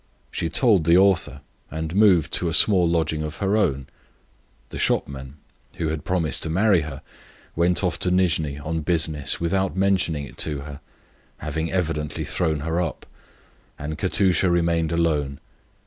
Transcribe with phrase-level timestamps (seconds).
[0.31, 3.85] She told the author, and moved to a little lodging of her own.
[4.69, 5.35] The shopman,
[5.75, 7.03] who promised to marry her,
[7.55, 10.79] went to Nijni on business without mentioning it to her,
[11.37, 13.05] having evidently thrown her up,
[13.77, 15.39] and Katusha remained alone.